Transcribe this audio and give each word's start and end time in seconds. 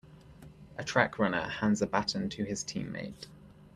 A 0.79 0.83
track 0.83 1.19
runner 1.19 1.43
hands 1.47 1.83
a 1.83 1.85
baton 1.85 2.27
to 2.29 2.43
his 2.43 2.63
teammate. 2.63 3.27